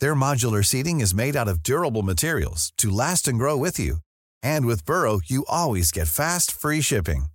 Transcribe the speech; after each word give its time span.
Their 0.00 0.14
modular 0.16 0.64
seating 0.64 1.00
is 1.00 1.14
made 1.14 1.36
out 1.36 1.48
of 1.48 1.62
durable 1.62 2.02
materials 2.02 2.72
to 2.78 2.90
last 2.90 3.28
and 3.28 3.38
grow 3.38 3.56
with 3.56 3.78
you. 3.78 3.98
And 4.42 4.66
with 4.66 4.84
Burrow, 4.84 5.20
you 5.24 5.44
always 5.48 5.92
get 5.92 6.08
fast, 6.08 6.50
free 6.50 6.80
shipping. 6.80 7.26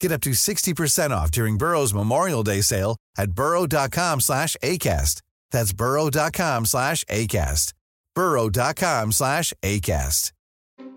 Get 0.00 0.12
up 0.12 0.20
to 0.22 0.30
60% 0.30 1.10
off 1.10 1.30
during 1.30 1.58
Burrow's 1.58 1.92
Memorial 1.92 2.42
Day 2.42 2.60
sale 2.60 2.96
at 3.18 3.32
burrow.com 3.32 4.20
slash 4.20 4.56
ACAST. 4.62 5.20
That's 5.50 5.72
burrow.com 5.72 6.66
slash 6.66 7.04
ACAST. 7.04 7.74
burrow.com 8.14 9.12
slash 9.12 9.52
ACAST. 9.62 10.32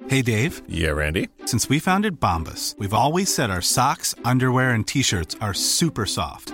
Hey, 0.08 0.22
Dave. 0.22 0.62
Yeah, 0.68 0.92
Randy. 0.92 1.30
Since 1.46 1.70
we 1.70 1.80
founded 1.80 2.20
Bombas, 2.20 2.78
we've 2.78 2.94
always 2.94 3.34
said 3.34 3.50
our 3.50 3.62
socks, 3.62 4.14
underwear, 4.26 4.72
and 4.72 4.86
T-shirts 4.86 5.36
are 5.40 5.54
super 5.54 6.06
soft. 6.06 6.54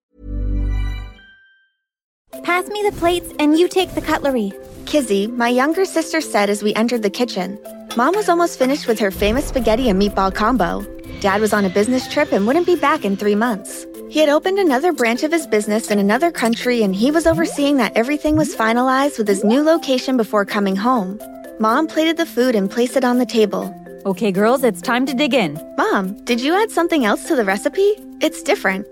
Pass 2.43 2.67
me 2.69 2.81
the 2.89 2.95
plates 2.97 3.31
and 3.39 3.59
you 3.59 3.67
take 3.67 3.93
the 3.93 4.01
cutlery. 4.01 4.53
Kizzy, 4.85 5.27
my 5.27 5.49
younger 5.49 5.83
sister 5.83 6.21
said 6.21 6.49
as 6.49 6.63
we 6.63 6.73
entered 6.75 7.03
the 7.03 7.09
kitchen. 7.09 7.59
Mom 7.97 8.15
was 8.15 8.29
almost 8.29 8.57
finished 8.57 8.87
with 8.87 8.97
her 8.99 9.11
famous 9.11 9.47
spaghetti 9.47 9.89
and 9.89 10.01
meatball 10.01 10.33
combo. 10.33 10.81
Dad 11.19 11.41
was 11.41 11.51
on 11.53 11.65
a 11.65 11.69
business 11.69 12.07
trip 12.07 12.31
and 12.31 12.47
wouldn't 12.47 12.65
be 12.65 12.77
back 12.77 13.03
in 13.03 13.17
three 13.17 13.35
months. 13.35 13.85
He 14.09 14.19
had 14.19 14.29
opened 14.29 14.59
another 14.59 14.93
branch 14.93 15.23
of 15.23 15.31
his 15.31 15.45
business 15.45 15.91
in 15.91 15.99
another 15.99 16.31
country 16.31 16.83
and 16.83 16.95
he 16.95 17.11
was 17.11 17.27
overseeing 17.27 17.77
that 17.77 17.95
everything 17.95 18.37
was 18.37 18.55
finalized 18.55 19.17
with 19.17 19.27
his 19.27 19.43
new 19.43 19.61
location 19.61 20.15
before 20.15 20.45
coming 20.45 20.77
home. 20.77 21.19
Mom 21.59 21.85
plated 21.85 22.15
the 22.15 22.25
food 22.25 22.55
and 22.55 22.71
placed 22.71 22.95
it 22.95 23.03
on 23.03 23.17
the 23.17 23.25
table. 23.25 23.75
Okay, 24.05 24.31
girls, 24.31 24.63
it's 24.63 24.81
time 24.81 25.05
to 25.05 25.13
dig 25.13 25.33
in. 25.33 25.59
Mom, 25.77 26.13
did 26.23 26.41
you 26.41 26.55
add 26.55 26.71
something 26.71 27.05
else 27.05 27.25
to 27.25 27.35
the 27.35 27.45
recipe? 27.45 27.93
It's 28.21 28.41
different. 28.41 28.87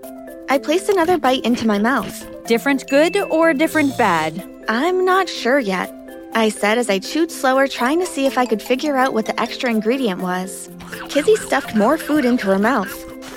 I 0.50 0.58
placed 0.58 0.88
another 0.88 1.16
bite 1.16 1.44
into 1.44 1.64
my 1.64 1.78
mouth. 1.78 2.26
Different 2.48 2.88
good 2.90 3.16
or 3.16 3.54
different 3.54 3.96
bad? 3.96 4.44
I'm 4.68 5.04
not 5.04 5.28
sure 5.28 5.60
yet, 5.60 5.94
I 6.34 6.48
said 6.48 6.76
as 6.76 6.90
I 6.90 6.98
chewed 6.98 7.30
slower, 7.30 7.68
trying 7.68 8.00
to 8.00 8.06
see 8.06 8.26
if 8.26 8.36
I 8.36 8.46
could 8.46 8.60
figure 8.60 8.96
out 8.96 9.14
what 9.14 9.26
the 9.26 9.40
extra 9.40 9.70
ingredient 9.70 10.22
was. 10.22 10.68
Kizzy 11.08 11.36
stuffed 11.36 11.76
more 11.76 11.96
food 11.96 12.24
into 12.24 12.48
her 12.48 12.58
mouth. 12.58 12.92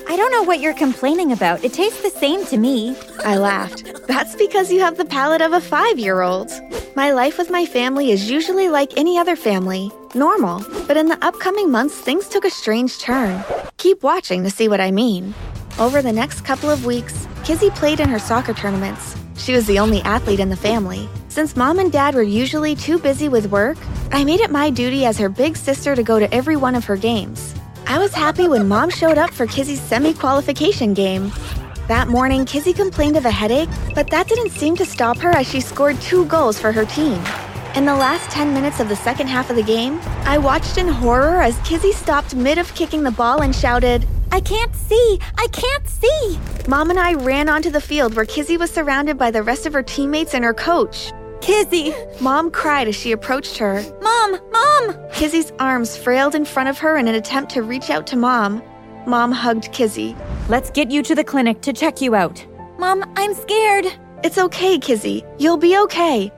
I 0.08 0.16
don't 0.16 0.32
know 0.32 0.42
what 0.42 0.58
you're 0.58 0.74
complaining 0.74 1.30
about. 1.30 1.62
It 1.62 1.72
tastes 1.72 2.02
the 2.02 2.10
same 2.10 2.44
to 2.46 2.56
me. 2.56 2.96
I 3.24 3.36
laughed. 3.36 3.84
That's 4.08 4.34
because 4.34 4.72
you 4.72 4.80
have 4.80 4.96
the 4.96 5.04
palate 5.04 5.40
of 5.40 5.52
a 5.52 5.60
five 5.60 6.00
year 6.00 6.22
old. 6.22 6.50
My 6.96 7.12
life 7.12 7.38
with 7.38 7.48
my 7.48 7.64
family 7.64 8.10
is 8.10 8.28
usually 8.28 8.68
like 8.68 8.98
any 8.98 9.18
other 9.18 9.36
family, 9.36 9.92
normal. 10.16 10.64
But 10.88 10.96
in 10.96 11.06
the 11.06 11.24
upcoming 11.24 11.70
months, 11.70 11.96
things 11.96 12.28
took 12.28 12.44
a 12.44 12.50
strange 12.50 12.98
turn. 12.98 13.44
Keep 13.76 14.02
watching 14.02 14.42
to 14.42 14.50
see 14.50 14.66
what 14.66 14.80
I 14.80 14.90
mean. 14.90 15.32
Over 15.76 16.02
the 16.02 16.12
next 16.12 16.42
couple 16.42 16.70
of 16.70 16.86
weeks, 16.86 17.26
Kizzy 17.42 17.68
played 17.70 17.98
in 17.98 18.08
her 18.08 18.20
soccer 18.20 18.54
tournaments. 18.54 19.16
She 19.36 19.52
was 19.52 19.66
the 19.66 19.80
only 19.80 20.00
athlete 20.02 20.38
in 20.38 20.48
the 20.48 20.56
family. 20.56 21.08
Since 21.28 21.56
mom 21.56 21.80
and 21.80 21.90
dad 21.90 22.14
were 22.14 22.22
usually 22.22 22.76
too 22.76 22.96
busy 22.96 23.28
with 23.28 23.50
work, 23.50 23.76
I 24.12 24.22
made 24.22 24.38
it 24.38 24.52
my 24.52 24.70
duty 24.70 25.04
as 25.04 25.18
her 25.18 25.28
big 25.28 25.56
sister 25.56 25.96
to 25.96 26.02
go 26.04 26.20
to 26.20 26.32
every 26.32 26.54
one 26.54 26.76
of 26.76 26.84
her 26.84 26.96
games. 26.96 27.56
I 27.88 27.98
was 27.98 28.14
happy 28.14 28.46
when 28.46 28.68
mom 28.68 28.88
showed 28.88 29.18
up 29.18 29.30
for 29.34 29.48
Kizzy's 29.48 29.80
semi 29.80 30.14
qualification 30.14 30.94
game. 30.94 31.32
That 31.88 32.06
morning, 32.06 32.44
Kizzy 32.44 32.72
complained 32.72 33.16
of 33.16 33.24
a 33.24 33.30
headache, 33.32 33.68
but 33.96 34.08
that 34.10 34.28
didn't 34.28 34.50
seem 34.50 34.76
to 34.76 34.86
stop 34.86 35.18
her 35.18 35.30
as 35.30 35.48
she 35.48 35.60
scored 35.60 36.00
two 36.00 36.24
goals 36.26 36.56
for 36.56 36.70
her 36.70 36.84
team. 36.84 37.20
In 37.74 37.84
the 37.84 37.96
last 37.96 38.30
10 38.30 38.54
minutes 38.54 38.78
of 38.78 38.88
the 38.88 38.94
second 38.94 39.26
half 39.26 39.50
of 39.50 39.56
the 39.56 39.62
game, 39.64 39.98
I 40.24 40.38
watched 40.38 40.78
in 40.78 40.86
horror 40.86 41.42
as 41.42 41.58
Kizzy 41.64 41.90
stopped 41.90 42.36
mid 42.36 42.58
of 42.58 42.72
kicking 42.76 43.02
the 43.02 43.10
ball 43.10 43.42
and 43.42 43.52
shouted, 43.52 44.06
I 44.34 44.40
can't 44.40 44.74
see! 44.74 45.20
I 45.38 45.46
can't 45.52 45.86
see! 45.86 46.40
Mom 46.66 46.90
and 46.90 46.98
I 46.98 47.14
ran 47.14 47.48
onto 47.48 47.70
the 47.70 47.80
field 47.80 48.16
where 48.16 48.24
Kizzy 48.24 48.56
was 48.56 48.68
surrounded 48.68 49.16
by 49.16 49.30
the 49.30 49.44
rest 49.44 49.64
of 49.64 49.72
her 49.72 49.82
teammates 49.84 50.34
and 50.34 50.44
her 50.44 50.52
coach. 50.52 51.12
Kizzy! 51.40 51.94
Mom 52.20 52.50
cried 52.50 52.88
as 52.88 52.96
she 52.96 53.12
approached 53.12 53.56
her. 53.58 53.80
Mom! 54.02 54.40
Mom! 54.50 54.96
Kizzy's 55.12 55.52
arms 55.60 55.96
frailed 55.96 56.34
in 56.34 56.44
front 56.44 56.68
of 56.68 56.78
her 56.78 56.96
in 56.96 57.06
an 57.06 57.14
attempt 57.14 57.52
to 57.52 57.62
reach 57.62 57.90
out 57.90 58.08
to 58.08 58.16
Mom. 58.16 58.60
Mom 59.06 59.30
hugged 59.30 59.70
Kizzy. 59.70 60.16
Let's 60.48 60.68
get 60.68 60.90
you 60.90 61.04
to 61.04 61.14
the 61.14 61.22
clinic 61.22 61.60
to 61.60 61.72
check 61.72 62.00
you 62.00 62.16
out. 62.16 62.44
Mom, 62.76 63.04
I'm 63.14 63.34
scared. 63.34 63.86
It's 64.24 64.38
okay, 64.38 64.80
Kizzy. 64.80 65.22
You'll 65.38 65.58
be 65.58 65.78
okay. 65.78 66.32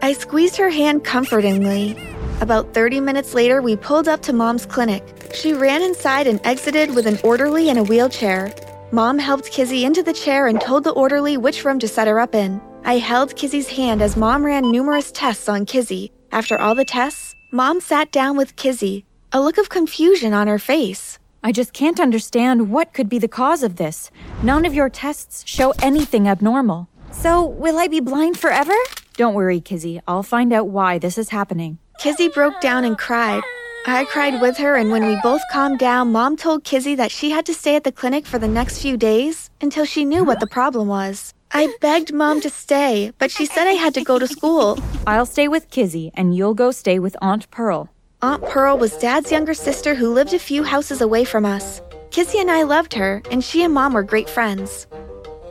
I 0.00 0.14
squeezed 0.14 0.56
her 0.56 0.70
hand 0.70 1.04
comfortingly. 1.04 1.98
About 2.40 2.72
30 2.72 3.00
minutes 3.00 3.34
later, 3.34 3.60
we 3.60 3.76
pulled 3.76 4.08
up 4.08 4.22
to 4.22 4.32
Mom's 4.32 4.64
clinic. 4.64 5.04
She 5.34 5.54
ran 5.54 5.82
inside 5.82 6.26
and 6.26 6.40
exited 6.44 6.94
with 6.94 7.06
an 7.06 7.18
orderly 7.24 7.70
in 7.70 7.78
a 7.78 7.82
wheelchair. 7.82 8.52
Mom 8.90 9.18
helped 9.18 9.50
Kizzy 9.50 9.84
into 9.84 10.02
the 10.02 10.12
chair 10.12 10.46
and 10.46 10.60
told 10.60 10.84
the 10.84 10.90
orderly 10.90 11.38
which 11.38 11.64
room 11.64 11.78
to 11.78 11.88
set 11.88 12.06
her 12.06 12.20
up 12.20 12.34
in. 12.34 12.60
I 12.84 12.98
held 12.98 13.34
Kizzy's 13.34 13.68
hand 13.68 14.02
as 14.02 14.16
Mom 14.16 14.44
ran 14.44 14.70
numerous 14.70 15.10
tests 15.10 15.48
on 15.48 15.64
Kizzy. 15.64 16.12
After 16.30 16.60
all 16.60 16.74
the 16.74 16.84
tests, 16.84 17.34
Mom 17.50 17.80
sat 17.80 18.12
down 18.12 18.36
with 18.36 18.56
Kizzy, 18.56 19.06
a 19.32 19.40
look 19.40 19.56
of 19.56 19.70
confusion 19.70 20.34
on 20.34 20.48
her 20.48 20.58
face. 20.58 21.18
I 21.42 21.52
just 21.52 21.72
can't 21.72 21.98
understand 21.98 22.70
what 22.70 22.92
could 22.92 23.08
be 23.08 23.18
the 23.18 23.28
cause 23.28 23.62
of 23.62 23.76
this. 23.76 24.10
None 24.42 24.64
of 24.66 24.74
your 24.74 24.90
tests 24.90 25.42
show 25.46 25.72
anything 25.82 26.28
abnormal. 26.28 26.88
So, 27.10 27.44
will 27.44 27.78
I 27.78 27.88
be 27.88 28.00
blind 28.00 28.38
forever? 28.38 28.74
Don't 29.16 29.34
worry, 29.34 29.60
Kizzy. 29.60 30.00
I'll 30.06 30.22
find 30.22 30.52
out 30.52 30.68
why 30.68 30.98
this 30.98 31.18
is 31.18 31.30
happening. 31.30 31.78
Kizzy 31.98 32.28
broke 32.28 32.60
down 32.60 32.84
and 32.84 32.98
cried. 32.98 33.42
I 33.84 34.04
cried 34.04 34.40
with 34.40 34.58
her, 34.58 34.76
and 34.76 34.90
when 34.90 35.06
we 35.06 35.18
both 35.22 35.42
calmed 35.50 35.80
down, 35.80 36.12
Mom 36.12 36.36
told 36.36 36.62
Kizzy 36.62 36.94
that 36.94 37.10
she 37.10 37.30
had 37.30 37.44
to 37.46 37.54
stay 37.54 37.74
at 37.74 37.82
the 37.82 37.90
clinic 37.90 38.26
for 38.26 38.38
the 38.38 38.46
next 38.46 38.80
few 38.80 38.96
days 38.96 39.50
until 39.60 39.84
she 39.84 40.04
knew 40.04 40.22
what 40.22 40.38
the 40.38 40.46
problem 40.46 40.86
was. 40.86 41.34
I 41.50 41.74
begged 41.80 42.12
Mom 42.12 42.40
to 42.42 42.50
stay, 42.50 43.12
but 43.18 43.30
she 43.30 43.44
said 43.44 43.66
I 43.66 43.72
had 43.72 43.94
to 43.94 44.04
go 44.04 44.20
to 44.20 44.28
school. 44.28 44.78
I'll 45.06 45.26
stay 45.26 45.48
with 45.48 45.68
Kizzy, 45.70 46.12
and 46.14 46.36
you'll 46.36 46.54
go 46.54 46.70
stay 46.70 47.00
with 47.00 47.16
Aunt 47.20 47.50
Pearl. 47.50 47.90
Aunt 48.22 48.42
Pearl 48.44 48.78
was 48.78 48.96
Dad's 48.98 49.32
younger 49.32 49.54
sister 49.54 49.96
who 49.96 50.14
lived 50.14 50.32
a 50.32 50.38
few 50.38 50.62
houses 50.62 51.00
away 51.00 51.24
from 51.24 51.44
us. 51.44 51.82
Kizzy 52.12 52.38
and 52.38 52.52
I 52.52 52.62
loved 52.62 52.94
her, 52.94 53.20
and 53.32 53.42
she 53.42 53.64
and 53.64 53.74
Mom 53.74 53.94
were 53.94 54.04
great 54.04 54.30
friends. 54.30 54.86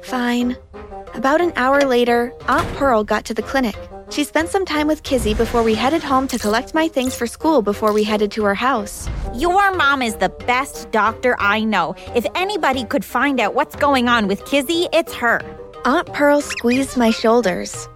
Fine. 0.04 0.56
About 1.14 1.42
an 1.42 1.52
hour 1.58 1.82
later, 1.82 2.34
Aunt 2.48 2.68
Pearl 2.78 3.04
got 3.04 3.26
to 3.26 3.34
the 3.34 3.44
clinic. 3.44 3.76
She 4.12 4.26
spent 4.26 4.50
some 4.50 4.66
time 4.66 4.88
with 4.88 5.04
Kizzy 5.04 5.34
before 5.34 5.64
we 5.64 5.74
headed 5.74 6.04
home 6.04 6.28
to 6.28 6.38
collect 6.38 6.74
my 6.74 6.90
things 6.90 7.16
for 7.16 7.26
school 7.26 7.62
before 7.62 7.94
we 7.94 8.04
headed 8.04 8.30
to 8.34 8.44
her 8.44 8.54
house. 8.54 9.08
Your 9.34 9.72
mom 9.72 10.02
is 10.02 10.18
the 10.18 10.28
best 10.28 10.92
doctor 10.92 11.38
I 11.40 11.64
know. 11.64 11.96
If 12.14 12.26
anybody 12.36 12.84
could 12.84 13.06
find 13.06 13.40
out 13.40 13.54
what's 13.54 13.78
going 13.78 14.10
on 14.10 14.28
with 14.28 14.44
Kizzy, 14.44 14.90
it's 14.92 15.14
her. 15.14 15.40
Aunt 15.86 16.12
Pearl 16.12 16.42
squeezed 16.42 16.98
my 16.98 17.10
shoulders. 17.10 17.88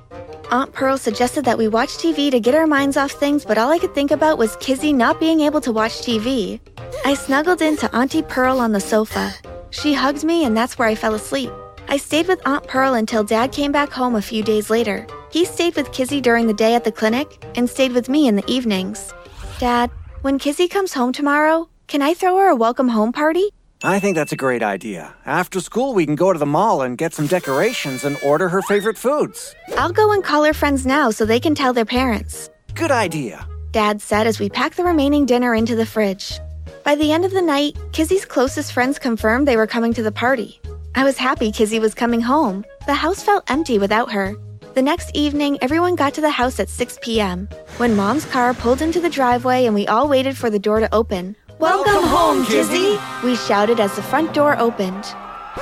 Aunt 0.51 0.71
Pearl 0.71 0.97
suggested 0.97 1.43
that 1.43 1.57
we 1.57 1.67
watch 1.67 1.97
TV 1.97 2.31
to 2.31 2.39
get 2.39 2.55
our 2.55 2.65
minds 2.65 2.95
off 2.95 3.11
things, 3.11 3.43
but 3.43 3.57
all 3.57 3.69
I 3.69 3.77
could 3.77 3.93
think 3.93 4.11
about 4.11 4.37
was 4.37 4.55
Kizzy 4.61 4.93
not 4.93 5.19
being 5.19 5.41
able 5.41 5.59
to 5.59 5.73
watch 5.73 5.99
TV. 5.99 6.61
I 7.03 7.13
snuggled 7.15 7.61
into 7.61 7.93
Auntie 7.93 8.23
Pearl 8.23 8.61
on 8.61 8.71
the 8.71 8.79
sofa. 8.79 9.33
She 9.69 9.93
hugged 9.93 10.23
me, 10.23 10.45
and 10.45 10.55
that's 10.55 10.77
where 10.79 10.87
I 10.87 10.95
fell 10.95 11.13
asleep. 11.13 11.51
I 11.89 11.97
stayed 11.97 12.29
with 12.29 12.47
Aunt 12.47 12.65
Pearl 12.67 12.93
until 12.93 13.25
Dad 13.25 13.51
came 13.51 13.73
back 13.73 13.91
home 13.91 14.15
a 14.15 14.21
few 14.21 14.43
days 14.43 14.69
later. 14.69 15.05
He 15.31 15.45
stayed 15.45 15.75
with 15.75 15.91
Kizzy 15.91 16.21
during 16.21 16.47
the 16.47 16.53
day 16.53 16.75
at 16.75 16.83
the 16.83 16.91
clinic 16.91 17.43
and 17.55 17.69
stayed 17.69 17.91
with 17.91 18.09
me 18.09 18.27
in 18.27 18.35
the 18.35 18.49
evenings. 18.51 19.13
Dad, 19.59 19.91
when 20.21 20.39
Kizzy 20.39 20.67
comes 20.67 20.93
home 20.93 21.11
tomorrow, 21.11 21.69
can 21.87 22.01
I 22.01 22.13
throw 22.13 22.37
her 22.37 22.49
a 22.49 22.55
welcome 22.55 22.87
home 22.87 23.11
party? 23.11 23.49
I 23.83 23.99
think 23.99 24.15
that's 24.15 24.31
a 24.31 24.37
great 24.37 24.63
idea. 24.63 25.13
After 25.25 25.59
school, 25.59 25.93
we 25.93 26.05
can 26.05 26.15
go 26.15 26.33
to 26.33 26.39
the 26.39 26.45
mall 26.45 26.81
and 26.81 26.97
get 26.97 27.13
some 27.13 27.27
decorations 27.27 28.03
and 28.03 28.17
order 28.23 28.49
her 28.49 28.61
favorite 28.63 28.97
foods. 28.97 29.53
I'll 29.77 29.91
go 29.91 30.11
and 30.11 30.23
call 30.23 30.43
her 30.43 30.53
friends 30.53 30.85
now 30.85 31.11
so 31.11 31.25
they 31.25 31.39
can 31.39 31.53
tell 31.53 31.73
their 31.73 31.85
parents. 31.85 32.49
Good 32.73 32.91
idea. 32.91 33.47
Dad 33.71 34.01
said 34.01 34.25
as 34.25 34.39
we 34.39 34.49
packed 34.49 34.77
the 34.77 34.83
remaining 34.83 35.25
dinner 35.25 35.53
into 35.53 35.75
the 35.75 35.85
fridge. 35.85 36.39
By 36.83 36.95
the 36.95 37.11
end 37.11 37.25
of 37.25 37.31
the 37.31 37.41
night, 37.41 37.77
Kizzy's 37.91 38.25
closest 38.25 38.71
friends 38.71 38.97
confirmed 38.97 39.47
they 39.47 39.57
were 39.57 39.67
coming 39.67 39.93
to 39.95 40.03
the 40.03 40.11
party. 40.11 40.61
I 40.95 41.03
was 41.03 41.17
happy 41.17 41.51
Kizzy 41.51 41.79
was 41.79 41.93
coming 41.93 42.21
home. 42.21 42.63
The 42.87 42.93
house 42.93 43.21
felt 43.21 43.49
empty 43.51 43.77
without 43.77 44.11
her. 44.11 44.35
The 44.75 44.81
next 44.81 45.11
evening, 45.13 45.57
everyone 45.61 45.95
got 45.95 46.13
to 46.15 46.21
the 46.21 46.29
house 46.29 46.59
at 46.59 46.67
6 46.67 46.99
p.m. 47.01 47.47
When 47.77 47.95
Mom's 47.95 48.25
car 48.25 48.53
pulled 48.53 48.81
into 48.81 48.99
the 48.99 49.09
driveway 49.09 49.63
and 49.63 49.73
we 49.73 49.87
all 49.87 50.09
waited 50.09 50.35
for 50.35 50.49
the 50.49 50.59
door 50.59 50.81
to 50.81 50.93
open. 50.93 51.37
Welcome 51.59 52.03
home, 52.03 52.45
Kizzy! 52.45 52.99
We 53.23 53.37
shouted 53.37 53.79
as 53.79 53.95
the 53.95 54.03
front 54.03 54.33
door 54.33 54.59
opened. 54.59 55.05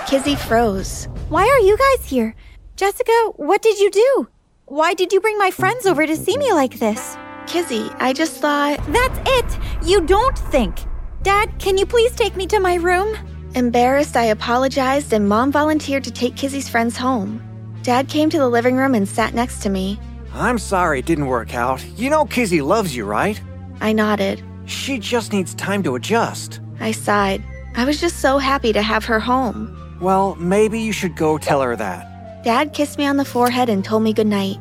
Kizzy 0.08 0.36
froze. 0.36 1.08
Why 1.30 1.44
are 1.44 1.60
you 1.60 1.78
guys 1.78 2.10
here? 2.10 2.34
Jessica, 2.76 3.14
what 3.36 3.62
did 3.62 3.78
you 3.78 3.92
do? 3.92 4.30
Why 4.66 4.96
did 4.96 5.14
you 5.14 5.22
bring 5.22 5.38
my 5.38 5.52
friends 5.52 5.86
over 5.86 6.08
to 6.08 6.18
see 6.18 6.36
me 6.36 6.52
like 6.52 6.80
this? 6.80 7.16
Kizzy, 7.46 7.92
I 8.00 8.14
just 8.14 8.38
thought. 8.38 8.84
That's 8.88 9.20
it! 9.30 9.60
You 9.86 10.02
don't 10.02 10.40
think! 10.40 10.80
Dad, 11.22 11.54
can 11.60 11.78
you 11.78 11.86
please 11.86 12.16
take 12.16 12.36
me 12.36 12.48
to 12.48 12.60
my 12.60 12.78
room? 12.78 13.16
Embarrassed, 13.54 14.18
I 14.18 14.24
apologized 14.24 15.14
and 15.14 15.30
Mom 15.30 15.52
volunteered 15.52 16.04
to 16.06 16.12
take 16.12 16.36
Kizzy's 16.36 16.68
friends 16.68 16.98
home. 16.98 17.53
Dad 17.84 18.08
came 18.08 18.30
to 18.30 18.38
the 18.38 18.48
living 18.48 18.78
room 18.78 18.96
and 18.96 19.08
sat 19.08 19.34
next 19.34 19.62
to 19.64 19.70
me. 19.70 20.00
I'm 20.34 20.58
sorry 20.58 21.00
it 21.00 21.06
didn't 21.06 21.28
work 21.28 21.54
out. 21.54 21.86
You 21.98 22.10
know 22.10 22.24
Kizzy 22.26 22.62
loves 22.62 22.96
you, 22.96 23.04
right? 23.04 23.40
I 23.82 23.92
nodded. 23.92 24.42
She 24.66 24.98
just 24.98 25.34
needs 25.34 25.54
time 25.56 25.84
to 25.84 25.96
adjust. 25.96 26.62
I 26.80 26.92
sighed. 26.94 27.44
I 27.76 27.84
was 27.84 28.00
just 28.00 28.22
so 28.22 28.38
happy 28.38 28.72
to 28.72 28.82
have 28.82 29.04
her 29.06 29.20
home. 29.20 29.98
Well, 30.00 30.36
maybe 30.36 30.80
you 30.80 30.94
should 30.94 31.18
go 31.18 31.38
tell 31.38 31.62
her 31.62 31.76
that. 31.76 32.44
Dad 32.46 32.74
kissed 32.74 32.98
me 32.98 33.06
on 33.06 33.18
the 33.18 33.26
forehead 33.26 33.68
and 33.68 33.84
told 33.84 34.04
me 34.04 34.14
goodnight. 34.14 34.60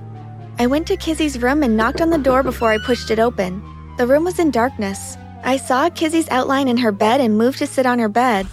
I 0.59 0.67
went 0.67 0.89
to 0.89 0.97
Kizzy's 0.97 1.41
room 1.41 1.63
and 1.63 1.77
knocked 1.77 2.01
on 2.01 2.11
the 2.11 2.19
door 2.19 2.43
before 2.43 2.73
I 2.73 2.79
pushed 2.79 3.11
it 3.13 3.21
open. 3.21 3.63
The 3.99 4.07
room 4.07 4.25
was 4.25 4.41
in 4.41 4.51
darkness. 4.51 5.17
I 5.45 5.59
saw 5.59 5.89
Kizzy's 5.91 6.29
outline 6.31 6.67
in 6.67 6.77
her 6.79 6.93
bed 6.93 7.21
and 7.21 7.39
moved 7.39 7.59
to 7.59 7.69
sit 7.69 7.87
on 7.87 8.01
her 8.01 8.09
bed. 8.09 8.49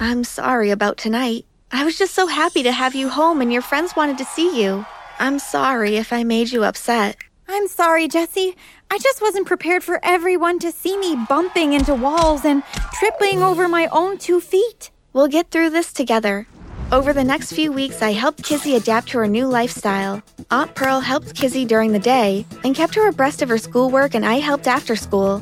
I'm 0.00 0.24
sorry 0.24 0.70
about 0.70 0.96
tonight. 0.96 1.46
I 1.74 1.84
was 1.84 1.96
just 1.96 2.14
so 2.14 2.26
happy 2.26 2.62
to 2.64 2.70
have 2.70 2.94
you 2.94 3.08
home 3.08 3.40
and 3.40 3.50
your 3.50 3.62
friends 3.62 3.96
wanted 3.96 4.18
to 4.18 4.26
see 4.26 4.62
you. 4.62 4.84
I'm 5.18 5.38
sorry 5.38 5.96
if 5.96 6.12
I 6.12 6.22
made 6.22 6.52
you 6.52 6.64
upset. 6.64 7.16
I'm 7.48 7.66
sorry, 7.66 8.08
Jesse. 8.08 8.54
I 8.90 8.98
just 8.98 9.22
wasn't 9.22 9.46
prepared 9.46 9.82
for 9.82 9.98
everyone 10.02 10.58
to 10.58 10.70
see 10.70 10.98
me 10.98 11.16
bumping 11.30 11.72
into 11.72 11.94
walls 11.94 12.44
and 12.44 12.62
tripping 12.92 13.42
over 13.42 13.70
my 13.70 13.86
own 13.86 14.18
two 14.18 14.38
feet. 14.38 14.90
We'll 15.14 15.28
get 15.28 15.50
through 15.50 15.70
this 15.70 15.94
together. 15.94 16.46
Over 16.92 17.14
the 17.14 17.24
next 17.24 17.54
few 17.54 17.72
weeks, 17.72 18.02
I 18.02 18.12
helped 18.12 18.44
Kizzy 18.44 18.76
adapt 18.76 19.08
to 19.08 19.18
her 19.18 19.26
new 19.26 19.46
lifestyle. 19.46 20.22
Aunt 20.50 20.74
Pearl 20.74 21.00
helped 21.00 21.34
Kizzy 21.34 21.64
during 21.64 21.92
the 21.92 21.98
day 21.98 22.44
and 22.64 22.76
kept 22.76 22.94
her 22.96 23.08
abreast 23.08 23.40
of 23.40 23.48
her 23.48 23.56
schoolwork, 23.56 24.14
and 24.14 24.26
I 24.26 24.40
helped 24.40 24.66
after 24.66 24.94
school. 24.94 25.38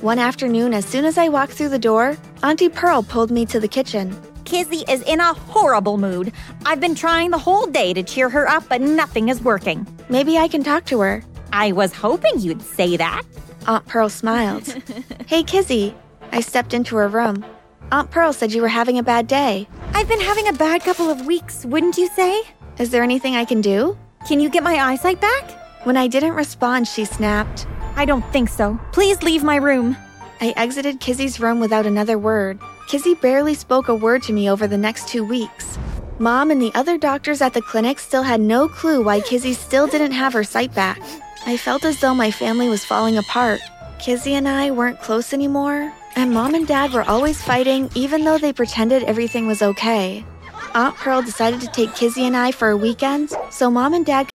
One 0.00 0.20
afternoon, 0.20 0.74
as 0.74 0.86
soon 0.86 1.04
as 1.04 1.18
I 1.18 1.28
walked 1.28 1.54
through 1.54 1.70
the 1.70 1.78
door, 1.78 2.16
Auntie 2.44 2.68
Pearl 2.68 3.02
pulled 3.02 3.32
me 3.32 3.44
to 3.46 3.58
the 3.58 3.66
kitchen. 3.66 4.16
Kizzy 4.44 4.84
is 4.88 5.02
in 5.02 5.20
a 5.20 5.34
horrible 5.34 5.98
mood. 5.98 6.32
I've 6.66 6.80
been 6.80 6.94
trying 6.94 7.30
the 7.30 7.38
whole 7.38 7.66
day 7.66 7.92
to 7.94 8.02
cheer 8.02 8.28
her 8.28 8.48
up, 8.48 8.68
but 8.68 8.80
nothing 8.80 9.28
is 9.28 9.40
working. 9.42 9.86
Maybe 10.08 10.38
I 10.38 10.48
can 10.48 10.62
talk 10.62 10.84
to 10.86 11.00
her. 11.00 11.22
I 11.52 11.72
was 11.72 11.92
hoping 11.92 12.38
you'd 12.38 12.62
say 12.62 12.96
that. 12.96 13.22
Aunt 13.66 13.86
Pearl 13.86 14.08
smiled. 14.08 14.66
hey, 15.26 15.42
Kizzy. 15.42 15.94
I 16.32 16.40
stepped 16.40 16.74
into 16.74 16.96
her 16.96 17.08
room. 17.08 17.44
Aunt 17.92 18.10
Pearl 18.10 18.32
said 18.32 18.52
you 18.52 18.62
were 18.62 18.68
having 18.68 18.98
a 18.98 19.02
bad 19.02 19.26
day. 19.26 19.68
I've 19.92 20.08
been 20.08 20.20
having 20.20 20.48
a 20.48 20.52
bad 20.52 20.82
couple 20.82 21.10
of 21.10 21.26
weeks, 21.26 21.64
wouldn't 21.64 21.98
you 21.98 22.08
say? 22.08 22.42
Is 22.78 22.90
there 22.90 23.02
anything 23.02 23.36
I 23.36 23.44
can 23.44 23.60
do? 23.60 23.98
Can 24.26 24.40
you 24.40 24.48
get 24.48 24.62
my 24.62 24.76
eyesight 24.76 25.20
back? 25.20 25.50
When 25.84 25.96
I 25.96 26.06
didn't 26.06 26.32
respond, 26.32 26.88
she 26.88 27.04
snapped. 27.04 27.66
I 27.96 28.04
don't 28.04 28.24
think 28.32 28.48
so. 28.48 28.80
Please 28.92 29.22
leave 29.22 29.42
my 29.44 29.56
room. 29.56 29.96
I 30.40 30.54
exited 30.56 31.00
Kizzy's 31.00 31.38
room 31.38 31.60
without 31.60 31.86
another 31.86 32.18
word. 32.18 32.58
Kizzy 32.88 33.14
barely 33.14 33.54
spoke 33.54 33.88
a 33.88 33.94
word 33.94 34.22
to 34.24 34.32
me 34.32 34.50
over 34.50 34.66
the 34.66 34.78
next 34.78 35.08
two 35.08 35.24
weeks. 35.24 35.78
Mom 36.18 36.50
and 36.50 36.60
the 36.60 36.72
other 36.74 36.98
doctors 36.98 37.40
at 37.40 37.54
the 37.54 37.62
clinic 37.62 37.98
still 37.98 38.22
had 38.22 38.40
no 38.40 38.68
clue 38.68 39.02
why 39.02 39.20
Kizzy 39.20 39.54
still 39.54 39.86
didn't 39.86 40.12
have 40.12 40.32
her 40.32 40.44
sight 40.44 40.74
back. 40.74 41.00
I 41.46 41.56
felt 41.56 41.84
as 41.84 42.00
though 42.00 42.14
my 42.14 42.30
family 42.30 42.68
was 42.68 42.84
falling 42.84 43.18
apart. 43.18 43.60
Kizzy 43.98 44.34
and 44.34 44.46
I 44.48 44.70
weren't 44.70 45.00
close 45.00 45.32
anymore, 45.32 45.92
and 46.16 46.32
mom 46.32 46.54
and 46.54 46.66
dad 46.66 46.92
were 46.92 47.02
always 47.02 47.40
fighting 47.40 47.88
even 47.94 48.24
though 48.24 48.38
they 48.38 48.52
pretended 48.52 49.02
everything 49.04 49.46
was 49.46 49.62
okay. 49.62 50.24
Aunt 50.74 50.96
Pearl 50.96 51.22
decided 51.22 51.60
to 51.60 51.68
take 51.68 51.94
Kizzy 51.94 52.24
and 52.26 52.36
I 52.36 52.52
for 52.52 52.70
a 52.70 52.76
weekend, 52.76 53.32
so 53.50 53.70
mom 53.70 53.94
and 53.94 54.06
dad. 54.06 54.28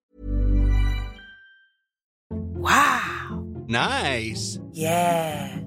Wow! 2.30 3.46
Nice! 3.68 4.60
Yeah! 4.72 5.67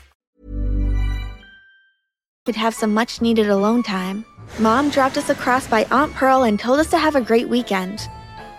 Could 2.47 2.55
have 2.55 2.73
some 2.73 2.91
much 2.91 3.21
needed 3.21 3.49
alone 3.49 3.83
time. 3.83 4.25
Mom 4.57 4.89
dropped 4.89 5.15
us 5.15 5.29
across 5.29 5.67
by 5.67 5.85
Aunt 5.91 6.11
Pearl 6.15 6.41
and 6.41 6.59
told 6.59 6.79
us 6.79 6.89
to 6.89 6.97
have 6.97 7.15
a 7.15 7.21
great 7.21 7.47
weekend. 7.47 8.09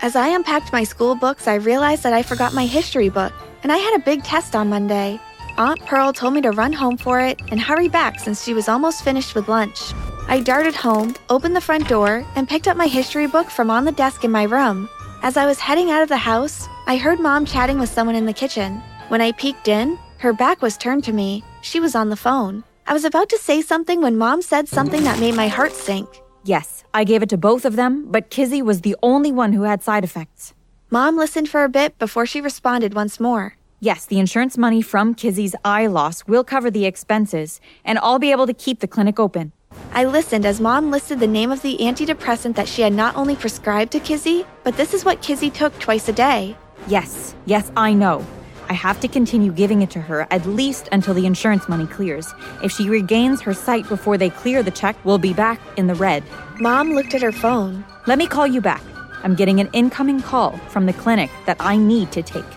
As 0.01 0.15
I 0.15 0.29
unpacked 0.29 0.71
my 0.71 0.85
school 0.85 1.15
books, 1.15 1.49
I 1.49 1.55
realized 1.55 2.01
that 2.03 2.13
I 2.13 2.23
forgot 2.23 2.53
my 2.53 2.65
history 2.65 3.09
book, 3.09 3.33
and 3.61 3.73
I 3.73 3.77
had 3.77 3.93
a 3.99 4.05
big 4.05 4.23
test 4.23 4.55
on 4.55 4.69
Monday. 4.69 5.19
Aunt 5.57 5.85
Pearl 5.85 6.13
told 6.13 6.33
me 6.33 6.39
to 6.43 6.51
run 6.51 6.71
home 6.71 6.95
for 6.95 7.19
it 7.19 7.37
and 7.51 7.59
hurry 7.59 7.89
back 7.89 8.21
since 8.21 8.41
she 8.41 8.53
was 8.53 8.69
almost 8.69 9.03
finished 9.03 9.35
with 9.35 9.49
lunch. 9.49 9.91
I 10.29 10.39
darted 10.39 10.75
home, 10.75 11.13
opened 11.29 11.53
the 11.53 11.59
front 11.59 11.89
door, 11.89 12.25
and 12.37 12.47
picked 12.47 12.69
up 12.69 12.77
my 12.77 12.87
history 12.87 13.27
book 13.27 13.49
from 13.49 13.69
on 13.69 13.83
the 13.83 13.91
desk 13.91 14.23
in 14.23 14.31
my 14.31 14.43
room. 14.43 14.87
As 15.23 15.35
I 15.35 15.45
was 15.45 15.59
heading 15.59 15.91
out 15.91 16.03
of 16.03 16.07
the 16.07 16.15
house, 16.15 16.69
I 16.87 16.95
heard 16.95 17.19
Mom 17.19 17.45
chatting 17.45 17.79
with 17.79 17.89
someone 17.89 18.15
in 18.15 18.27
the 18.27 18.31
kitchen. 18.31 18.81
When 19.09 19.19
I 19.19 19.33
peeked 19.33 19.67
in, 19.67 19.99
her 20.19 20.31
back 20.31 20.61
was 20.61 20.77
turned 20.77 21.03
to 21.03 21.11
me. 21.11 21.43
She 21.61 21.81
was 21.81 21.95
on 21.95 22.07
the 22.07 22.15
phone. 22.15 22.63
I 22.85 22.91
was 22.91 23.05
about 23.05 23.29
to 23.29 23.37
say 23.37 23.61
something 23.61 24.01
when 24.01 24.17
Mom 24.17 24.41
said 24.41 24.67
something 24.67 25.03
that 25.05 25.19
made 25.19 25.35
my 25.35 25.47
heart 25.47 25.71
sink. 25.71 26.21
Yes, 26.43 26.83
I 26.93 27.05
gave 27.05 27.23
it 27.23 27.29
to 27.29 27.37
both 27.37 27.63
of 27.63 27.77
them, 27.77 28.05
but 28.11 28.29
Kizzy 28.29 28.61
was 28.61 28.81
the 28.81 28.97
only 29.01 29.31
one 29.31 29.53
who 29.53 29.63
had 29.63 29.81
side 29.81 30.03
effects. 30.03 30.53
Mom 30.89 31.15
listened 31.17 31.47
for 31.47 31.63
a 31.63 31.69
bit 31.69 31.97
before 31.97 32.25
she 32.25 32.41
responded 32.41 32.93
once 32.93 33.21
more. 33.21 33.55
Yes, 33.79 34.05
the 34.05 34.19
insurance 34.19 34.57
money 34.57 34.81
from 34.81 35.15
Kizzy's 35.15 35.55
eye 35.63 35.87
loss 35.87 36.27
will 36.27 36.43
cover 36.43 36.69
the 36.69 36.85
expenses, 36.85 37.61
and 37.85 37.97
I'll 37.99 38.19
be 38.19 38.31
able 38.31 38.47
to 38.47 38.53
keep 38.53 38.81
the 38.81 38.87
clinic 38.87 39.17
open. 39.17 39.53
I 39.93 40.03
listened 40.03 40.45
as 40.45 40.59
Mom 40.59 40.91
listed 40.91 41.19
the 41.19 41.27
name 41.27 41.51
of 41.51 41.61
the 41.61 41.77
antidepressant 41.77 42.55
that 42.55 42.67
she 42.67 42.81
had 42.81 42.93
not 42.93 43.15
only 43.15 43.35
prescribed 43.37 43.93
to 43.93 44.01
Kizzy, 44.01 44.45
but 44.65 44.75
this 44.75 44.93
is 44.93 45.05
what 45.05 45.21
Kizzy 45.21 45.49
took 45.49 45.77
twice 45.79 46.09
a 46.09 46.13
day. 46.13 46.57
Yes, 46.87 47.33
yes, 47.45 47.71
I 47.77 47.93
know. 47.93 48.25
I 48.73 48.75
have 48.77 48.99
to 49.01 49.07
continue 49.07 49.51
giving 49.51 49.83
it 49.83 49.91
to 49.91 50.01
her 50.01 50.25
at 50.31 50.47
least 50.47 50.89
until 50.91 51.13
the 51.13 51.27
insurance 51.27 51.69
money 51.69 51.85
clears. 51.85 52.33
If 52.63 52.71
she 52.71 52.89
regains 52.89 53.39
her 53.41 53.53
sight 53.53 53.87
before 53.87 54.17
they 54.17 54.31
clear 54.31 54.63
the 54.63 54.71
check, 54.71 54.97
we'll 55.05 55.19
be 55.19 55.31
back 55.31 55.59
in 55.77 55.85
the 55.85 55.93
red. 55.93 56.23
Mom 56.59 56.89
looked 56.89 57.13
at 57.13 57.21
her 57.21 57.31
phone. 57.31 57.85
Let 58.07 58.17
me 58.17 58.25
call 58.25 58.47
you 58.47 58.61
back. 58.61 58.81
I'm 59.21 59.35
getting 59.35 59.59
an 59.59 59.69
incoming 59.73 60.23
call 60.23 60.57
from 60.69 60.87
the 60.87 60.93
clinic 60.93 61.29
that 61.45 61.57
I 61.59 61.77
need 61.77 62.11
to 62.13 62.23
take. 62.23 62.51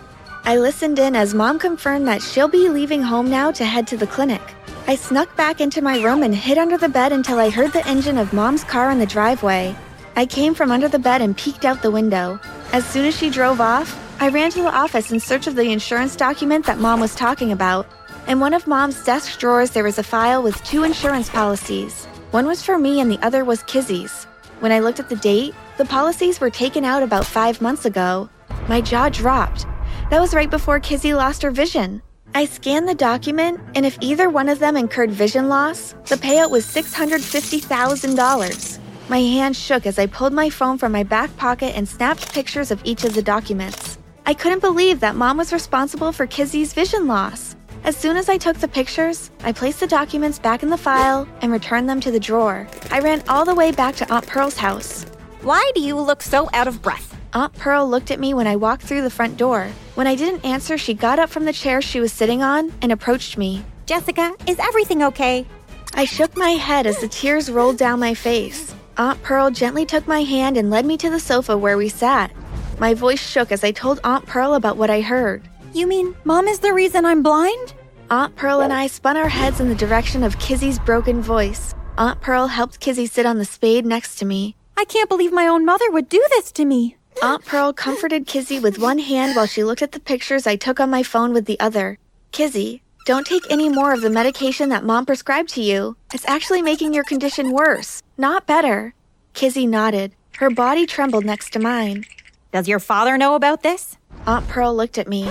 I 0.45 0.57
listened 0.57 0.99
in 0.99 1.15
as 1.15 1.35
Mom 1.35 1.59
confirmed 1.59 2.09
that 2.09 2.23
she'll 2.23 2.49
be 2.49 2.71
leaving 2.71 3.03
home 3.03 3.29
now 3.29 3.51
to 3.51 3.67
head 3.67 3.87
to 3.89 3.99
the 3.99 4.07
clinic. 4.07 4.41
I 4.87 4.95
snuck 4.95 5.37
back 5.37 5.61
into 5.61 5.83
my 5.83 6.01
room 6.03 6.23
and 6.23 6.35
hid 6.35 6.57
under 6.57 6.79
the 6.79 6.89
bed 6.89 7.13
until 7.13 7.39
I 7.39 7.51
heard 7.51 7.75
the 7.75 7.87
engine 7.87 8.17
of 8.17 8.33
Mom's 8.33 8.65
car 8.65 8.91
in 8.91 8.99
the 8.99 9.05
driveway. 9.05 9.77
I 10.17 10.25
came 10.25 10.55
from 10.55 10.71
under 10.71 10.89
the 10.89 10.99
bed 10.99 11.21
and 11.21 11.37
peeked 11.37 11.67
out 11.67 11.83
the 11.83 11.91
window. 11.91 12.41
As 12.73 12.87
soon 12.87 13.05
as 13.05 13.15
she 13.15 13.29
drove 13.29 13.61
off, 13.61 14.06
I 14.19 14.29
ran 14.29 14.51
to 14.53 14.63
the 14.63 14.75
office 14.75 15.13
in 15.13 15.21
search 15.21 15.47
of 15.47 15.55
the 15.55 15.71
insurance 15.71 16.17
document 16.17 16.67
that 16.67 16.79
Mom 16.79 17.01
was 17.01 17.15
talking 17.15 17.53
about. 17.53 17.87
In 18.27 18.41
one 18.41 18.55
of 18.55 18.67
Mom's 18.67 19.05
desk 19.05 19.39
drawers, 19.39 19.71
there 19.71 19.85
was 19.85 19.99
a 19.99 20.03
file 20.03 20.43
with 20.43 20.63
two 20.65 20.85
insurance 20.85 21.29
policies. 21.29 22.07
One 22.31 22.47
was 22.47 22.63
for 22.63 22.79
me 22.79 23.01
and 23.01 23.11
the 23.11 23.25
other 23.25 23.45
was 23.45 23.63
Kizzy's. 23.65 24.25
When 24.61 24.73
I 24.73 24.81
looked 24.81 25.01
at 25.01 25.09
the 25.09 25.17
date, 25.17 25.55
The 25.77 25.85
policies 25.85 26.41
were 26.41 26.49
taken 26.49 26.87
out 26.87 27.03
about 27.03 27.27
five 27.27 27.61
months 27.61 27.85
ago. 27.85 28.31
My 28.67 28.81
jaw 28.81 29.11
dropped. 29.11 29.67
That 30.09 30.23
was 30.23 30.35
right 30.35 30.49
before 30.49 30.81
Kizzy 30.81 31.13
lost 31.13 31.43
her 31.43 31.51
vision. 31.51 32.01
I 32.35 32.47
scanned 32.47 32.89
the 32.89 32.95
document, 32.95 33.61
and 33.75 33.85
if 33.85 33.99
either 34.01 34.31
one 34.31 34.49
of 34.49 34.59
them 34.59 34.79
incurred 34.79 35.11
vision 35.11 35.51
loss, 35.51 35.95
the 36.07 36.17
payout 36.17 36.51
was 36.51 36.65
$650,000. 36.65 38.79
My 39.11 39.19
hand 39.19 39.55
shook 39.55 39.85
as 39.85 39.99
I 39.99 40.07
pulled 40.07 40.33
my 40.33 40.49
phone 40.49 40.79
from 40.79 40.93
my 40.93 41.03
back 41.03 41.37
pocket 41.37 41.77
and 41.77 41.87
snapped 41.87 42.33
pictures 42.33 42.71
of 42.71 42.81
each 42.83 43.05
of 43.05 43.13
the 43.13 43.23
documents. 43.23 43.96
I 44.29 44.35
couldn't 44.35 44.59
believe 44.59 44.99
that 45.01 45.15
mom 45.15 45.37
was 45.37 45.53
responsible 45.53 46.11
for 46.11 46.27
Kizzy's 46.27 46.75
vision 46.75 47.07
loss. 47.07 47.55
As 47.85 47.97
soon 47.97 48.17
as 48.17 48.29
I 48.29 48.37
took 48.37 48.57
the 48.57 48.67
pictures, 48.67 49.31
I 49.45 49.53
placed 49.53 49.79
the 49.79 49.87
documents 49.87 50.41
back 50.41 50.65
in 50.65 50.69
the 50.69 50.77
file 50.77 51.29
and 51.43 51.53
returned 51.53 51.89
them 51.89 52.01
to 52.01 52.11
the 52.11 52.19
drawer. 52.19 52.67
I 52.91 52.99
ran 52.99 53.23
all 53.29 53.45
the 53.45 53.55
way 53.55 53.71
back 53.71 53.95
to 53.97 54.13
Aunt 54.13 54.27
Pearl's 54.27 54.57
house. 54.57 55.05
Why 55.43 55.71
do 55.77 55.81
you 55.81 55.97
look 55.97 56.23
so 56.23 56.51
out 56.53 56.67
of 56.67 56.83
breath? 56.83 57.17
Aunt 57.35 57.53
Pearl 57.53 57.89
looked 57.89 58.11
at 58.11 58.19
me 58.19 58.35
when 58.35 58.49
I 58.49 58.57
walked 58.57 58.83
through 58.83 59.03
the 59.03 59.11
front 59.11 59.37
door. 59.37 59.69
When 59.95 60.09
I 60.09 60.17
didn't 60.17 60.45
answer, 60.45 60.77
she 60.77 60.93
got 60.93 61.21
up 61.21 61.31
from 61.31 61.45
the 61.45 61.53
chair 61.53 61.81
she 61.81 62.01
was 62.01 62.13
sitting 62.13 62.43
on 62.43 62.73
and 62.83 62.91
approached 62.91 63.39
me. 63.39 63.65
Jessica, 63.87 64.35
is 64.49 64.59
everything 64.59 65.05
okay? 65.05 65.47
I 65.95 66.05
shook 66.05 66.37
my 66.37 66.51
head 66.51 66.89
as 66.89 66.99
the 66.99 67.07
tears 67.07 67.49
rolled 67.49 67.79
down 67.79 68.01
my 68.01 68.15
face. 68.15 68.75
Aunt 68.97 69.23
Pearl 69.23 69.53
gently 69.53 69.87
took 69.87 70.09
my 70.09 70.25
hand 70.25 70.57
and 70.57 70.69
led 70.69 70.85
me 70.85 70.97
to 70.97 71.11
the 71.11 71.21
sofa 71.21 71.57
where 71.57 71.77
we 71.77 71.89
sat. 71.89 72.33
My 72.79 72.93
voice 72.93 73.27
shook 73.27 73.53
as 73.53 73.65
I 73.65 73.71
told 73.71 74.01
Aunt 74.05 74.27
Pearl 74.27 74.55
about 74.55 74.77
what 74.77 74.91
I 74.91 75.01
heard. 75.01 75.49
You 75.73 75.87
mean 75.87 76.15
Mom 76.25 76.47
is 76.47 76.59
the 76.59 76.75
reason 76.75 77.07
I'm 77.07 77.23
blind? 77.23 77.73
Aunt 78.11 78.37
Pearl 78.37 78.61
and 78.61 78.73
I 78.73 78.87
spun 78.87 79.17
our 79.17 79.31
heads 79.31 79.61
in 79.61 79.71
the 79.71 79.75
direction 79.75 80.23
of 80.23 80.39
Kizzy's 80.39 80.79
broken 80.79 81.23
voice. 81.23 81.75
Aunt 81.97 82.21
Pearl 82.21 82.47
helped 82.49 82.79
Kizzy 82.79 83.07
sit 83.07 83.25
on 83.25 83.39
the 83.39 83.47
spade 83.47 83.87
next 83.87 84.17
to 84.17 84.27
me. 84.27 84.57
I 84.77 84.85
can't 84.85 85.09
believe 85.09 85.33
my 85.33 85.49
own 85.49 85.65
mother 85.65 85.91
would 85.91 86.11
do 86.11 86.23
this 86.31 86.53
to 86.53 86.67
me. 86.67 86.99
Aunt 87.23 87.47
Pearl 87.47 87.73
comforted 87.73 88.27
Kizzy 88.27 88.59
with 88.59 88.79
one 88.79 88.99
hand 88.99 89.35
while 89.35 89.47
she 89.47 89.65
looked 89.65 89.81
at 89.81 89.93
the 89.93 90.01
pictures 90.01 90.47
I 90.47 90.57
took 90.57 90.79
on 90.79 90.91
my 90.91 91.03
phone 91.03 91.33
with 91.33 91.47
the 91.47 91.59
other. 91.59 91.99
Kizzy, 92.31 92.83
don't 93.07 93.27
take 93.27 93.51
any 93.51 93.71
more 93.71 93.95
of 93.95 94.03
the 94.03 94.11
medication 94.11 94.69
that 94.69 94.85
mom 94.85 95.07
prescribed 95.07 95.49
to 95.51 95.63
you. 95.63 95.97
It's 96.13 96.29
actually 96.29 96.61
making 96.61 96.93
your 96.93 97.05
condition 97.05 97.53
worse, 97.53 98.03
not 98.19 98.47
better. 98.47 98.95
Kizzy 99.33 99.67
nodded. 99.67 100.13
Her 100.37 100.51
body 100.51 100.85
trembled 100.85 101.25
next 101.25 101.55
to 101.55 101.59
mine. 101.59 102.05
Does 102.53 102.69
your 102.69 102.79
father 102.79 103.19
know 103.19 103.35
about 103.35 103.63
this? 103.63 103.97
Aunt 104.27 104.47
Pearl 104.49 104.75
looked 104.75 104.99
at 104.99 105.09
me. 105.09 105.31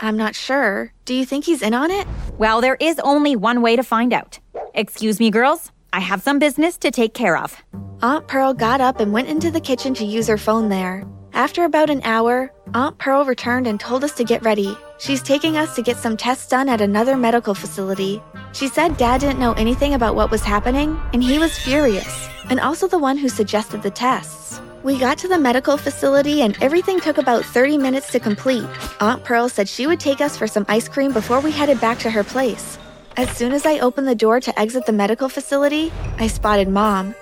I'm 0.00 0.16
not 0.16 0.34
sure. 0.34 0.92
Do 1.04 1.14
you 1.14 1.24
think 1.24 1.44
he's 1.44 1.62
in 1.62 1.74
on 1.74 1.90
it? 1.90 2.06
Well, 2.38 2.60
there 2.60 2.76
is 2.80 2.98
only 3.00 3.36
one 3.36 3.62
way 3.62 3.76
to 3.76 3.82
find 3.82 4.12
out. 4.12 4.38
Excuse 4.74 5.20
me, 5.20 5.30
girls. 5.30 5.70
I 5.92 6.00
have 6.00 6.22
some 6.22 6.38
business 6.38 6.78
to 6.78 6.90
take 6.90 7.14
care 7.14 7.36
of. 7.36 7.62
Aunt 8.02 8.26
Pearl 8.26 8.54
got 8.54 8.80
up 8.80 9.00
and 9.00 9.12
went 9.12 9.28
into 9.28 9.50
the 9.50 9.60
kitchen 9.60 9.94
to 9.94 10.04
use 10.04 10.26
her 10.26 10.38
phone 10.38 10.68
there. 10.68 11.04
After 11.34 11.64
about 11.64 11.90
an 11.90 12.02
hour, 12.04 12.52
Aunt 12.74 12.98
Pearl 12.98 13.24
returned 13.24 13.66
and 13.66 13.78
told 13.78 14.02
us 14.04 14.12
to 14.12 14.24
get 14.24 14.42
ready. 14.42 14.76
She's 14.98 15.22
taking 15.22 15.56
us 15.56 15.74
to 15.76 15.82
get 15.82 15.96
some 15.96 16.16
tests 16.16 16.48
done 16.48 16.68
at 16.68 16.80
another 16.80 17.16
medical 17.16 17.54
facility. 17.54 18.22
She 18.52 18.68
said 18.68 18.96
Dad 18.96 19.20
didn't 19.20 19.38
know 19.38 19.52
anything 19.52 19.94
about 19.94 20.14
what 20.14 20.30
was 20.30 20.42
happening, 20.42 20.98
and 21.12 21.22
he 21.22 21.38
was 21.38 21.58
furious, 21.58 22.28
and 22.50 22.60
also 22.60 22.88
the 22.88 22.98
one 22.98 23.16
who 23.16 23.28
suggested 23.28 23.82
the 23.82 23.90
tests. 23.90 24.60
We 24.82 24.98
got 24.98 25.16
to 25.18 25.28
the 25.28 25.38
medical 25.38 25.76
facility 25.76 26.42
and 26.42 26.60
everything 26.60 26.98
took 26.98 27.18
about 27.18 27.44
30 27.44 27.78
minutes 27.78 28.10
to 28.12 28.18
complete. 28.18 28.66
Aunt 28.98 29.22
Pearl 29.22 29.48
said 29.48 29.68
she 29.68 29.86
would 29.86 30.00
take 30.00 30.20
us 30.20 30.36
for 30.36 30.48
some 30.48 30.66
ice 30.68 30.88
cream 30.88 31.12
before 31.12 31.38
we 31.38 31.52
headed 31.52 31.80
back 31.80 32.00
to 32.00 32.10
her 32.10 32.24
place. 32.24 32.78
As 33.16 33.30
soon 33.30 33.52
as 33.52 33.64
I 33.64 33.78
opened 33.78 34.08
the 34.08 34.16
door 34.16 34.40
to 34.40 34.58
exit 34.58 34.86
the 34.86 34.92
medical 34.92 35.28
facility, 35.28 35.92
I 36.18 36.26
spotted 36.26 36.66
Mom. 36.66 37.14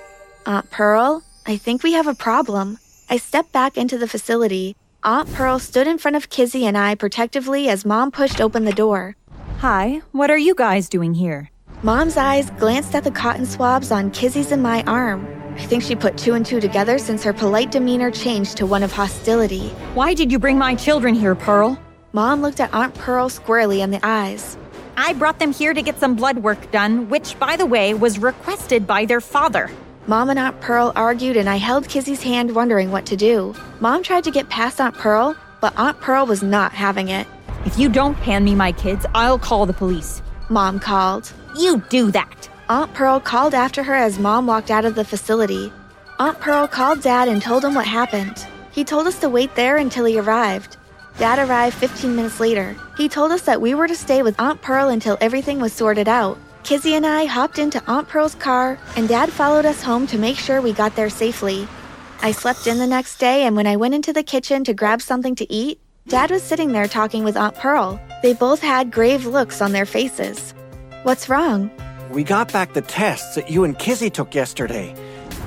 Aunt 0.47 0.71
Pearl, 0.71 1.23
I 1.47 1.59
think 1.59 1.83
we 1.83 1.93
have 1.93 2.07
a 2.07 2.15
problem. 2.15 2.79
I 3.11 3.19
stepped 3.19 3.53
back 3.53 3.77
into 3.77 3.99
the 3.99 4.09
facility. 4.09 4.75
Aunt 5.03 5.31
Pearl 5.35 5.59
stood 5.59 5.87
in 5.87 5.99
front 5.99 6.17
of 6.17 6.31
Kizzy 6.31 6.65
and 6.65 6.79
I 6.79 6.95
protectively 6.95 7.69
as 7.69 7.85
Mom 7.85 8.11
pushed 8.11 8.41
open 8.41 8.65
the 8.65 8.73
door. 8.73 9.17
Hi, 9.59 10.01
what 10.13 10.31
are 10.31 10.39
you 10.39 10.55
guys 10.55 10.89
doing 10.89 11.13
here? 11.13 11.51
Mom's 11.83 12.17
eyes 12.17 12.49
glanced 12.59 12.95
at 12.95 13.05
the 13.05 13.11
cotton 13.11 13.45
swabs 13.45 13.91
on 13.91 14.11
Kizzy's 14.13 14.51
and 14.51 14.63
my 14.63 14.83
arm. 14.85 15.40
I 15.57 15.67
think 15.67 15.83
she 15.83 15.95
put 15.95 16.17
two 16.17 16.35
and 16.35 16.45
two 16.45 16.61
together 16.61 16.99
since 16.99 17.23
her 17.25 17.33
polite 17.33 17.71
demeanor 17.71 18.11
changed 18.11 18.57
to 18.59 18.67
one 18.67 18.83
of 18.83 18.93
hostility. 18.93 19.69
Why 19.95 20.15
did 20.15 20.33
you 20.33 20.39
bring 20.39 20.59
my 20.59 20.75
children 20.75 21.15
here, 21.15 21.35
Pearl? 21.35 21.81
Mom 22.13 22.43
looked 22.43 22.61
at 22.61 22.75
Aunt 22.75 22.95
Pearl 22.95 23.29
squarely 23.29 23.83
in 23.83 23.91
the 23.91 24.01
eyes. 24.03 24.57
I 24.97 25.13
brought 25.15 25.39
them 25.39 25.53
here 25.53 25.73
to 25.73 25.81
get 25.81 25.99
some 25.99 26.17
blood 26.17 26.39
work 26.39 26.71
done, 26.73 27.09
which, 27.09 27.39
by 27.39 27.57
the 27.57 27.67
way, 27.67 27.95
was 27.95 28.19
requested 28.19 28.87
by 28.87 29.07
their 29.07 29.21
father. 29.21 29.71
Mom 30.07 30.29
and 30.29 30.39
Aunt 30.39 30.61
Pearl 30.61 30.93
argued, 30.97 31.37
and 31.37 31.49
I 31.49 31.57
held 31.57 31.89
Kizzy's 31.89 32.23
hand, 32.23 32.55
wondering 32.55 32.91
what 32.91 33.07
to 33.07 33.17
do. 33.17 33.55
Mom 33.81 34.03
tried 34.03 34.25
to 34.25 34.31
get 34.31 34.49
past 34.49 34.81
Aunt 34.81 34.97
Pearl, 34.97 35.37
but 35.61 35.73
Aunt 35.79 36.01
Pearl 36.01 36.27
was 36.27 36.43
not 36.43 36.73
having 36.73 37.09
it. 37.09 37.27
If 37.65 37.79
you 37.79 37.89
don't 37.89 38.15
hand 38.15 38.45
me 38.45 38.55
my 38.55 38.73
kids, 38.73 39.07
I'll 39.15 39.39
call 39.39 39.67
the 39.67 39.73
police. 39.73 40.21
Mom 40.49 40.81
called. 40.81 41.33
You 41.57 41.83
do 41.89 42.11
that. 42.11 42.50
Aunt 42.71 42.95
Pearl 42.95 43.19
called 43.19 43.53
after 43.53 43.83
her 43.83 43.97
as 43.97 44.21
Mom 44.21 44.47
walked 44.47 44.71
out 44.71 44.85
of 44.85 44.95
the 44.95 45.05
facility. 45.05 45.73
Aunt 46.21 46.39
Pearl 46.39 46.69
called 46.69 47.03
Dad 47.03 47.27
and 47.27 47.43
told 47.43 47.65
him 47.65 47.75
what 47.75 47.85
happened. 47.85 48.47
He 48.71 48.85
told 48.85 49.09
us 49.09 49.19
to 49.19 49.29
wait 49.29 49.53
there 49.57 49.79
until 49.79 50.05
he 50.05 50.21
arrived. 50.21 50.77
Dad 51.19 51.41
arrived 51.41 51.75
15 51.75 52.15
minutes 52.15 52.39
later. 52.39 52.77
He 52.97 53.09
told 53.09 53.33
us 53.33 53.43
that 53.43 53.61
we 53.61 53.75
were 53.75 53.89
to 53.89 53.97
stay 53.97 54.23
with 54.23 54.39
Aunt 54.39 54.63
Pearl 54.63 54.91
until 54.91 55.19
everything 55.21 55.59
was 55.59 55.73
sorted 55.73 56.07
out. 56.07 56.39
Kizzy 56.63 56.95
and 56.95 57.05
I 57.05 57.25
hopped 57.25 57.59
into 57.59 57.83
Aunt 57.89 58.07
Pearl's 58.07 58.37
car, 58.37 58.79
and 58.95 59.09
Dad 59.09 59.33
followed 59.33 59.67
us 59.67 59.83
home 59.83 60.07
to 60.07 60.17
make 60.17 60.39
sure 60.39 60.63
we 60.63 60.73
got 60.73 60.95
there 60.95 61.11
safely. 61.11 61.67
I 62.23 62.31
slept 62.31 62.69
in 62.69 62.79
the 62.79 62.87
next 62.87 63.19
day, 63.19 63.47
and 63.47 63.57
when 63.57 63.67
I 63.67 63.75
went 63.75 63.95
into 63.95 64.13
the 64.13 64.23
kitchen 64.23 64.63
to 64.63 64.75
grab 64.75 65.03
something 65.03 65.35
to 65.35 65.53
eat, 65.53 65.81
Dad 66.07 66.31
was 66.31 66.45
sitting 66.45 66.71
there 66.71 66.87
talking 66.87 67.25
with 67.25 67.37
Aunt 67.37 67.57
Pearl. 67.57 68.01
They 68.23 68.33
both 68.33 68.61
had 68.61 68.93
grave 68.93 69.27
looks 69.27 69.61
on 69.61 69.73
their 69.73 69.87
faces. 69.87 70.55
What's 71.03 71.29
wrong? 71.29 71.73
We 72.11 72.25
got 72.25 72.53
back 72.53 72.73
the 72.73 72.83
tests 72.83 73.37
that 73.37 73.53
you 73.53 73.63
and 73.63 73.79
Kizzy 73.79 74.11
took 74.11 74.35
yesterday. 74.35 74.93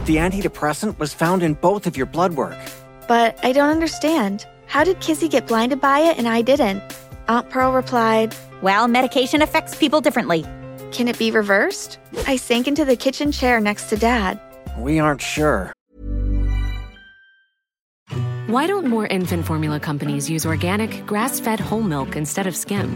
The 0.05 0.15
antidepressant 0.15 0.97
was 0.97 1.13
found 1.13 1.43
in 1.43 1.55
both 1.55 1.85
of 1.85 1.97
your 1.97 2.05
blood 2.05 2.33
work. 2.35 2.57
But 3.05 3.37
I 3.43 3.51
don't 3.51 3.69
understand. 3.69 4.47
How 4.67 4.85
did 4.85 5.01
Kizzy 5.01 5.27
get 5.27 5.45
blinded 5.45 5.81
by 5.81 5.99
it 5.99 6.17
and 6.17 6.25
I 6.25 6.41
didn't? 6.41 6.81
Aunt 7.27 7.49
Pearl 7.49 7.73
replied, 7.73 8.33
Well, 8.61 8.87
medication 8.87 9.41
affects 9.41 9.75
people 9.75 9.99
differently. 9.99 10.45
Can 10.93 11.09
it 11.09 11.19
be 11.19 11.31
reversed? 11.31 11.99
I 12.27 12.37
sank 12.37 12.69
into 12.69 12.85
the 12.85 12.95
kitchen 12.95 13.33
chair 13.33 13.59
next 13.59 13.89
to 13.89 13.97
Dad. 13.97 14.39
We 14.77 14.99
aren't 14.99 15.21
sure. 15.21 15.73
Why 18.47 18.67
don't 18.67 18.87
more 18.87 19.07
infant 19.07 19.45
formula 19.45 19.81
companies 19.81 20.29
use 20.29 20.45
organic, 20.45 21.05
grass 21.05 21.41
fed 21.41 21.59
whole 21.59 21.81
milk 21.81 22.15
instead 22.15 22.47
of 22.47 22.55
skim? 22.55 22.95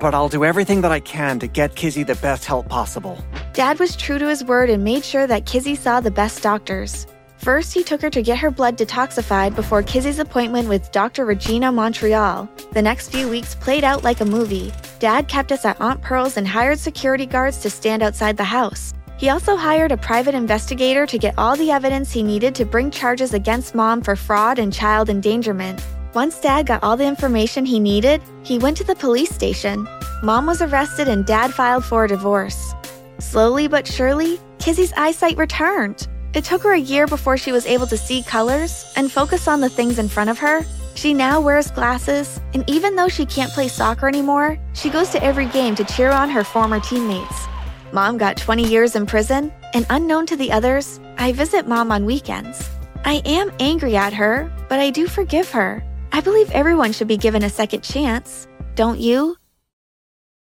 But 0.00 0.14
I'll 0.14 0.28
do 0.28 0.44
everything 0.44 0.80
that 0.82 0.92
I 0.92 1.00
can 1.00 1.38
to 1.38 1.46
get 1.46 1.76
Kizzy 1.76 2.02
the 2.02 2.14
best 2.16 2.44
help 2.44 2.68
possible. 2.68 3.18
Dad 3.52 3.78
was 3.78 3.96
true 3.96 4.18
to 4.18 4.28
his 4.28 4.44
word 4.44 4.70
and 4.70 4.82
made 4.82 5.04
sure 5.04 5.26
that 5.26 5.46
Kizzy 5.46 5.74
saw 5.74 6.00
the 6.00 6.10
best 6.10 6.42
doctors. 6.42 7.06
First, 7.38 7.74
he 7.74 7.84
took 7.84 8.00
her 8.00 8.10
to 8.10 8.22
get 8.22 8.38
her 8.38 8.50
blood 8.50 8.78
detoxified 8.78 9.54
before 9.54 9.82
Kizzy's 9.82 10.18
appointment 10.18 10.68
with 10.68 10.90
Dr. 10.92 11.26
Regina 11.26 11.70
Montreal. 11.70 12.48
The 12.72 12.80
next 12.80 13.10
few 13.10 13.28
weeks 13.28 13.54
played 13.54 13.84
out 13.84 14.02
like 14.02 14.20
a 14.20 14.24
movie. 14.24 14.72
Dad 14.98 15.28
kept 15.28 15.52
us 15.52 15.64
at 15.64 15.80
Aunt 15.80 16.00
Pearl's 16.00 16.38
and 16.38 16.48
hired 16.48 16.78
security 16.78 17.26
guards 17.26 17.58
to 17.58 17.68
stand 17.68 18.02
outside 18.02 18.36
the 18.36 18.44
house. 18.44 18.94
He 19.18 19.28
also 19.28 19.56
hired 19.56 19.92
a 19.92 19.96
private 19.96 20.34
investigator 20.34 21.06
to 21.06 21.18
get 21.18 21.38
all 21.38 21.54
the 21.54 21.70
evidence 21.70 22.10
he 22.10 22.22
needed 22.22 22.54
to 22.56 22.64
bring 22.64 22.90
charges 22.90 23.34
against 23.34 23.74
mom 23.74 24.00
for 24.00 24.16
fraud 24.16 24.58
and 24.58 24.72
child 24.72 25.08
endangerment. 25.08 25.84
Once 26.14 26.38
Dad 26.38 26.64
got 26.64 26.80
all 26.84 26.96
the 26.96 27.04
information 27.04 27.66
he 27.66 27.80
needed, 27.80 28.22
he 28.44 28.56
went 28.56 28.76
to 28.76 28.84
the 28.84 28.94
police 28.94 29.34
station. 29.34 29.88
Mom 30.22 30.46
was 30.46 30.62
arrested 30.62 31.08
and 31.08 31.26
Dad 31.26 31.52
filed 31.52 31.84
for 31.84 32.04
a 32.04 32.08
divorce. 32.08 32.72
Slowly 33.18 33.66
but 33.66 33.84
surely, 33.84 34.38
Kizzy's 34.60 34.92
eyesight 34.92 35.36
returned. 35.36 36.06
It 36.32 36.44
took 36.44 36.62
her 36.62 36.74
a 36.74 36.78
year 36.78 37.08
before 37.08 37.36
she 37.36 37.50
was 37.50 37.66
able 37.66 37.88
to 37.88 37.96
see 37.96 38.22
colors 38.22 38.92
and 38.94 39.10
focus 39.10 39.48
on 39.48 39.60
the 39.60 39.68
things 39.68 39.98
in 39.98 40.08
front 40.08 40.30
of 40.30 40.38
her. 40.38 40.64
She 40.94 41.12
now 41.12 41.40
wears 41.40 41.72
glasses, 41.72 42.40
and 42.52 42.62
even 42.70 42.94
though 42.94 43.08
she 43.08 43.26
can't 43.26 43.50
play 43.50 43.66
soccer 43.66 44.06
anymore, 44.06 44.56
she 44.72 44.90
goes 44.90 45.08
to 45.10 45.22
every 45.22 45.46
game 45.46 45.74
to 45.74 45.84
cheer 45.84 46.12
on 46.12 46.30
her 46.30 46.44
former 46.44 46.78
teammates. 46.78 47.46
Mom 47.92 48.18
got 48.18 48.36
20 48.36 48.64
years 48.64 48.94
in 48.94 49.04
prison, 49.04 49.52
and 49.74 49.84
unknown 49.90 50.26
to 50.26 50.36
the 50.36 50.52
others, 50.52 51.00
I 51.18 51.32
visit 51.32 51.66
mom 51.66 51.90
on 51.90 52.04
weekends. 52.04 52.70
I 53.04 53.20
am 53.24 53.50
angry 53.58 53.96
at 53.96 54.12
her, 54.12 54.52
but 54.68 54.78
I 54.78 54.90
do 54.90 55.08
forgive 55.08 55.50
her. 55.50 55.82
I 56.14 56.20
believe 56.20 56.48
everyone 56.52 56.92
should 56.92 57.08
be 57.08 57.16
given 57.16 57.42
a 57.42 57.50
second 57.50 57.82
chance. 57.82 58.46
Don't 58.76 59.00
you? 59.00 59.34